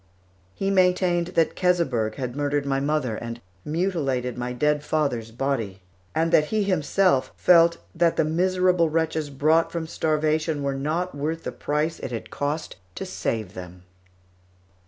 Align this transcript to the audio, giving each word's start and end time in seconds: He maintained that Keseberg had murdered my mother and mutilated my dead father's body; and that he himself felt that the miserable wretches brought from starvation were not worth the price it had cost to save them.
He 0.55 0.71
maintained 0.71 1.27
that 1.35 1.55
Keseberg 1.55 2.15
had 2.15 2.35
murdered 2.35 2.65
my 2.65 2.79
mother 2.79 3.17
and 3.17 3.39
mutilated 3.63 4.35
my 4.35 4.51
dead 4.51 4.83
father's 4.83 5.29
body; 5.29 5.83
and 6.15 6.31
that 6.31 6.45
he 6.45 6.63
himself 6.63 7.31
felt 7.35 7.77
that 7.93 8.15
the 8.15 8.25
miserable 8.25 8.89
wretches 8.89 9.29
brought 9.29 9.71
from 9.71 9.85
starvation 9.85 10.63
were 10.63 10.73
not 10.73 11.13
worth 11.13 11.43
the 11.43 11.51
price 11.51 11.99
it 11.99 12.11
had 12.11 12.31
cost 12.31 12.77
to 12.95 13.05
save 13.05 13.53
them. 13.53 13.83